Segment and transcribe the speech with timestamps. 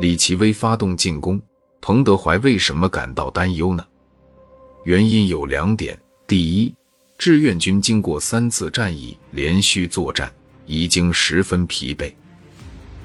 [0.00, 1.40] 李奇微发动进攻，
[1.80, 3.86] 彭德怀为什么感到担忧呢？
[4.84, 6.74] 原因有两点：第一，
[7.16, 10.32] 志愿军经过三次战役连续作战，
[10.66, 12.12] 已经十分疲惫。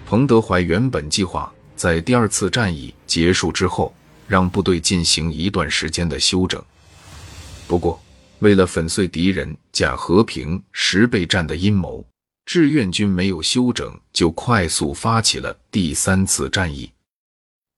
[0.08, 3.94] 彭德怀原本计划在第二次战役结束之后，
[4.28, 6.64] 让部队进行一段时间的休整。
[7.68, 8.02] 不过，
[8.40, 12.04] 为了粉碎敌人假和平实备战的阴谋，
[12.48, 16.90] 志愿军没有休整，就快速发起了第三次战役。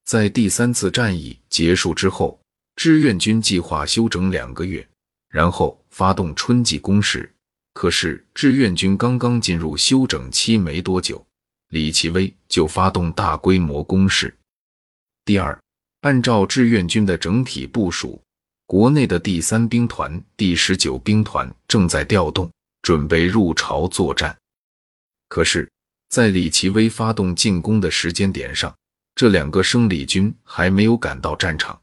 [0.05, 2.39] 在第三次战役结束之后，
[2.75, 4.87] 志愿军计划休整两个月，
[5.27, 7.33] 然后发动春季攻势。
[7.73, 11.25] 可是，志愿军刚刚进入休整期没多久，
[11.69, 14.31] 李奇微就发动大规模攻势。
[15.25, 15.59] 第二，
[16.01, 18.21] 按照志愿军的整体部署，
[18.67, 22.47] 国内的第三兵团、第十九兵团正在调动，
[22.83, 24.37] 准备入朝作战。
[25.29, 25.71] 可是，
[26.09, 28.75] 在李奇微发动进攻的时间点上，
[29.13, 31.79] 这两个生力军还没有赶到战场。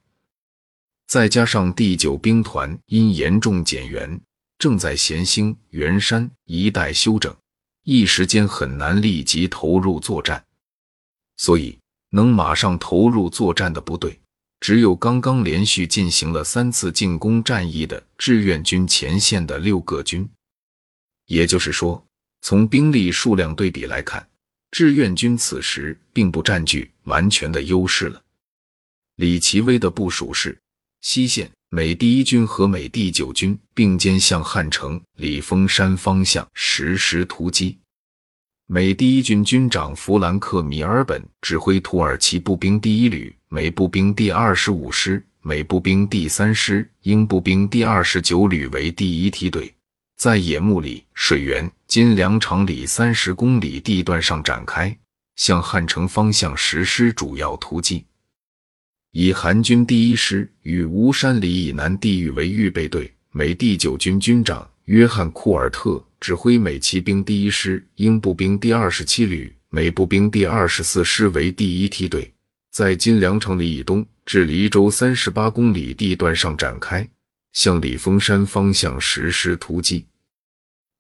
[1.07, 4.21] 再加上第九兵团因严重减员，
[4.59, 7.35] 正在咸兴、元山一带休整，
[7.85, 10.45] 一时间很难立即投入作战。
[11.37, 11.79] 所以，
[12.11, 14.19] 能马上投入作战的部队，
[14.59, 20.29] 只有刚刚连续进行了三次进攻战役的志愿军前线的六个军。
[21.27, 22.06] 也就是说。
[22.49, 24.25] 从兵力数量对比来看，
[24.71, 28.23] 志愿军此时并不占据完全的优势了。
[29.17, 30.57] 李奇微的部署是：
[31.01, 37.77] 西线美第一军和美第九军并肩向汉城、李峰山方向实施突击。
[38.67, 49.76] 美第一军军长弗兰克·米尔本指挥土耳其步兵第一旅、美步兵第二十五师、美步兵第三师、英步兵第二十九旅为第一梯队。
[50.17, 54.97] 在野木里、水源、金粮场里三十公里地段上展开，
[55.37, 58.03] 向汉城方向实施主要突击。
[59.13, 72.33] 以韩军第一师与吴山里以南地域为预备队，美第九军军长约翰·库尔特指挥美骑兵第一师、英步兵第二十七旅、美步兵第二十四师为第一梯队，
[72.73, 77.07] 在金粮城里以东至黎州三十八公里地段上展开。
[77.57, 80.05] 向李峰山方向实施突击，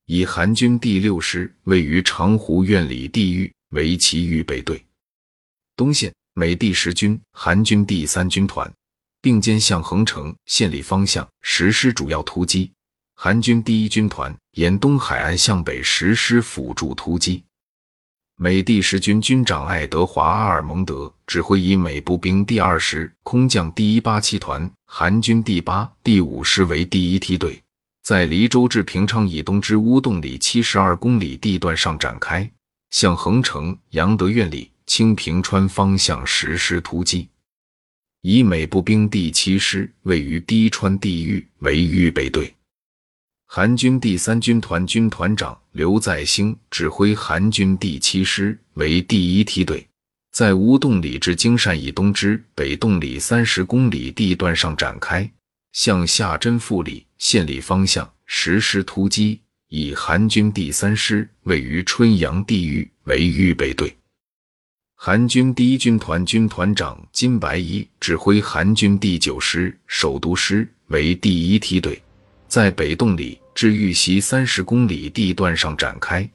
[0.07, 4.83] 以韩军第六师位于长湖院里地域为其预备队。
[5.77, 8.73] 东线美第十军、韩军第三军团
[9.21, 12.73] 并肩向横城、县里方向实施主要突击，
[13.15, 17.45] 韩军第一军团沿东海岸向北实施辅助突击。
[18.39, 27.59] 美第十军军长爱德华·阿尔蒙德指挥以美步兵第二师空降第一八七团、韩军第八、第五师为第一梯队，
[28.03, 32.51] 在黎州至平昌以东之乌洞里七十二公里地段上展开，
[32.91, 37.31] 向横城、杨德院里、清平川方向实施突击。
[38.21, 42.55] 以美步兵第七师位于低川地域为预备队。
[43.49, 49.87] 韩军第三军团军团长刘在兴指挥韩军第七师为第一梯队，
[50.33, 55.31] 在乌洞里至京善以东之北洞里三十公里地段上展开，
[55.73, 59.41] 向下真富里、县里方向实施突击。
[59.69, 63.97] 以韩军第三师位于春阳地域为预备队。
[64.95, 72.01] 韩军第一军团军团长金白一指挥韩军第九师首都师为第一梯队。
[72.57, 76.27] 在北洞里至玉溪三十公里地段上展开，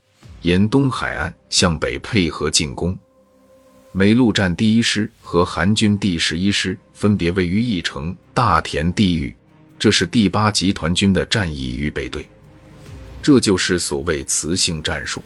[0.44, 2.96] 沿东海岸向北配合进攻。
[3.92, 9.36] 美陆战第一师和韩军第十一师分别位于义城、大田地域，
[9.80, 12.30] 这是第八集团军的战役预备队。
[13.20, 15.24] 这就是所谓磁性战术。